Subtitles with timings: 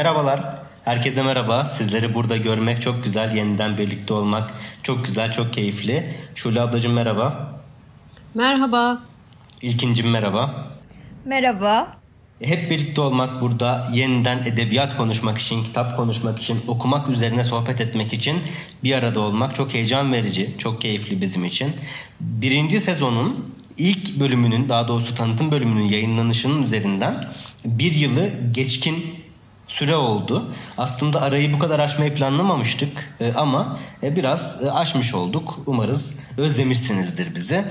[0.00, 0.40] Merhabalar.
[0.84, 1.64] Herkese merhaba.
[1.64, 3.36] Sizleri burada görmek çok güzel.
[3.36, 4.50] Yeniden birlikte olmak
[4.82, 6.14] çok güzel, çok keyifli.
[6.34, 7.52] Şule ablacığım merhaba.
[8.34, 9.02] Merhaba.
[9.62, 10.66] İlkincim merhaba.
[11.24, 11.96] Merhaba.
[12.42, 18.12] Hep birlikte olmak burada yeniden edebiyat konuşmak için, kitap konuşmak için, okumak üzerine sohbet etmek
[18.12, 18.38] için
[18.84, 21.72] bir arada olmak çok heyecan verici, çok keyifli bizim için.
[22.20, 27.30] Birinci sezonun ilk bölümünün daha doğrusu tanıtım bölümünün yayınlanışının üzerinden
[27.64, 29.20] bir yılı geçkin
[29.70, 30.50] süre oldu.
[30.78, 35.58] Aslında arayı bu kadar aşmayı planlamamıştık e, ama e, biraz e, aşmış olduk.
[35.66, 37.64] Umarız özlemişsinizdir bizi.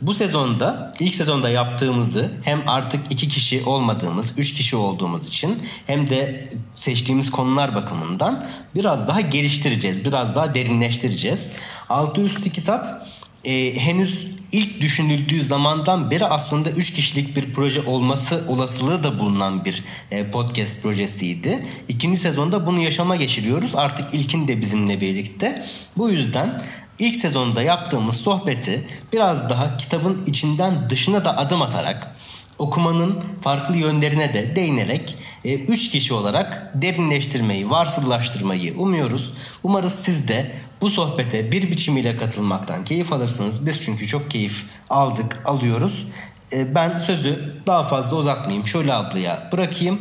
[0.00, 6.10] Bu sezonda ilk sezonda yaptığımızı hem artık iki kişi olmadığımız, üç kişi olduğumuz için hem
[6.10, 11.50] de seçtiğimiz konular bakımından biraz daha geliştireceğiz, biraz daha derinleştireceğiz.
[11.88, 13.06] Altı üstü kitap
[13.44, 19.64] e, henüz ilk düşünüldüğü zamandan beri aslında 3 kişilik bir proje olması olasılığı da bulunan
[19.64, 21.66] bir e, podcast projesiydi.
[21.88, 23.74] İkinci sezonda bunu yaşama geçiriyoruz.
[23.74, 25.62] Artık ilkin de bizimle birlikte.
[25.96, 26.62] Bu yüzden
[26.98, 32.16] ilk sezonda yaptığımız sohbeti biraz daha kitabın içinden dışına da adım atarak
[32.58, 39.34] okumanın farklı yönlerine de değinerek e, üç kişi olarak derinleştirmeyi, varsıllaştırmayı umuyoruz.
[39.62, 43.66] Umarız siz de bu sohbete bir biçimiyle katılmaktan keyif alırsınız.
[43.66, 46.06] Biz çünkü çok keyif aldık, alıyoruz.
[46.52, 48.66] E, ben sözü daha fazla uzatmayayım.
[48.66, 49.98] Şöyle ablaya bırakayım.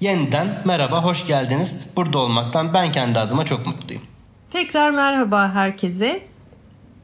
[0.00, 1.86] Yeniden merhaba, hoş geldiniz.
[1.96, 4.02] Burada olmaktan ben kendi adıma çok mutluyum.
[4.50, 6.22] Tekrar merhaba herkese.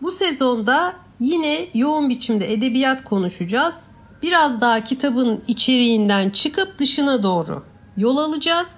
[0.02, 3.90] Bu sezonda yine yoğun biçimde edebiyat konuşacağız
[4.22, 7.64] biraz daha kitabın içeriğinden çıkıp dışına doğru
[7.96, 8.76] yol alacağız.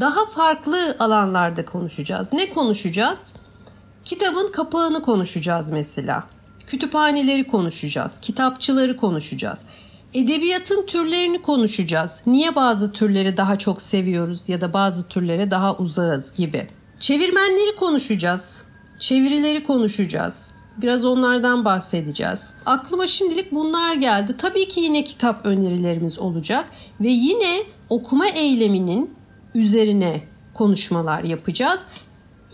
[0.00, 2.32] Daha farklı alanlarda konuşacağız.
[2.32, 3.34] Ne konuşacağız?
[4.04, 6.24] Kitabın kapağını konuşacağız mesela.
[6.66, 8.18] Kütüphaneleri konuşacağız.
[8.20, 9.64] Kitapçıları konuşacağız.
[10.14, 12.22] Edebiyatın türlerini konuşacağız.
[12.26, 16.68] Niye bazı türleri daha çok seviyoruz ya da bazı türlere daha uzağız gibi.
[17.00, 18.64] Çevirmenleri konuşacağız.
[18.98, 20.50] Çevirileri konuşacağız.
[20.82, 22.54] Biraz onlardan bahsedeceğiz.
[22.66, 24.34] Aklıma şimdilik bunlar geldi.
[24.38, 26.66] Tabii ki yine kitap önerilerimiz olacak
[27.00, 29.14] ve yine okuma eyleminin
[29.54, 30.22] üzerine
[30.54, 31.86] konuşmalar yapacağız.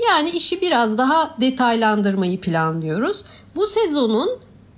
[0.09, 3.25] Yani işi biraz daha detaylandırmayı planlıyoruz.
[3.57, 4.31] Bu sezonun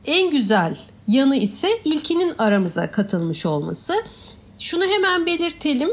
[0.05, 0.79] en güzel
[1.09, 3.95] yanı ise ilkinin aramıza katılmış olması.
[4.59, 5.91] Şunu hemen belirtelim.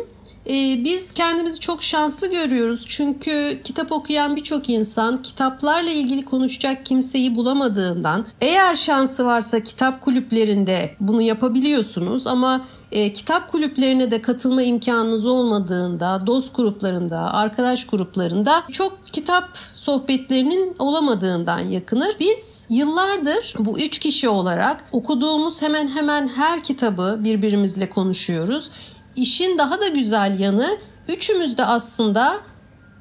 [0.50, 2.86] Ee, biz kendimizi çok şanslı görüyoruz.
[2.88, 10.96] Çünkü kitap okuyan birçok insan kitaplarla ilgili konuşacak kimseyi bulamadığından eğer şansı varsa kitap kulüplerinde
[11.00, 12.62] bunu yapabiliyorsunuz ama
[12.92, 21.60] e, kitap kulüplerine de katılma imkanınız olmadığında, dost gruplarında, arkadaş gruplarında çok kitap sohbetlerinin olamadığından
[21.60, 22.16] yakınır.
[22.20, 28.70] Biz yıllardır bu üç kişi olarak okuduğumuz hemen hemen her kitabı birbirimizle konuşuyoruz.
[29.16, 32.40] İşin daha da güzel yanı üçümüz de aslında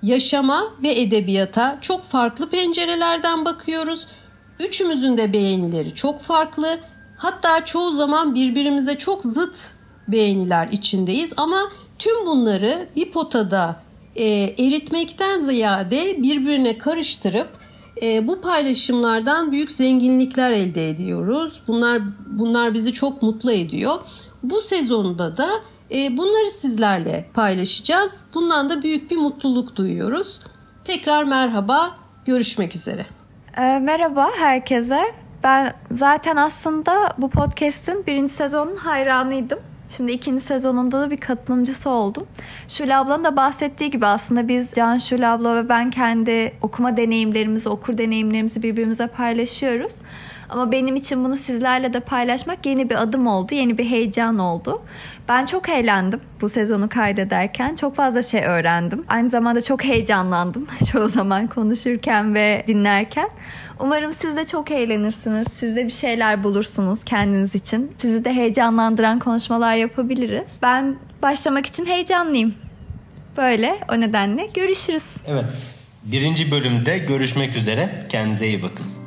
[0.02, 4.06] yaşama ve edebiyata çok farklı pencerelerden bakıyoruz.
[4.60, 6.78] Üçümüzün de beğenileri çok farklı.
[7.16, 9.74] Hatta çoğu zaman birbirimize çok zıt
[10.08, 11.58] beğeniler içindeyiz ama
[11.98, 13.76] tüm bunları bir potada
[14.16, 14.24] e,
[14.58, 17.48] eritmekten ziyade birbirine karıştırıp
[18.02, 21.62] e, bu paylaşımlardan büyük zenginlikler elde ediyoruz.
[21.66, 23.98] Bunlar bunlar bizi çok mutlu ediyor.
[24.42, 25.50] Bu sezonda da
[25.92, 28.26] bunları sizlerle paylaşacağız.
[28.34, 30.40] Bundan da büyük bir mutluluk duyuyoruz.
[30.84, 33.06] Tekrar merhaba, görüşmek üzere.
[33.56, 35.02] E, merhaba herkese.
[35.44, 39.58] Ben zaten aslında bu podcast'in birinci sezonun hayranıydım.
[39.96, 42.26] Şimdi ikinci sezonunda da bir katılımcısı oldum.
[42.68, 47.68] Şule ablanın da bahsettiği gibi aslında biz Can Şule abla ve ben kendi okuma deneyimlerimizi,
[47.68, 49.92] okur deneyimlerimizi birbirimize paylaşıyoruz.
[50.52, 54.82] Ama benim için bunu sizlerle de paylaşmak yeni bir adım oldu, yeni bir heyecan oldu.
[55.28, 57.74] Ben çok eğlendim bu sezonu kaydederken.
[57.74, 59.04] Çok fazla şey öğrendim.
[59.08, 63.28] Aynı zamanda çok heyecanlandım çoğu zaman konuşurken ve dinlerken.
[63.80, 65.48] Umarım siz de çok eğlenirsiniz.
[65.52, 67.90] Siz de bir şeyler bulursunuz kendiniz için.
[67.98, 70.52] Sizi de heyecanlandıran konuşmalar yapabiliriz.
[70.62, 72.54] Ben başlamak için heyecanlıyım.
[73.36, 75.16] Böyle o nedenle görüşürüz.
[75.26, 75.44] Evet.
[76.04, 77.88] Birinci bölümde görüşmek üzere.
[78.08, 79.01] Kendinize iyi bakın.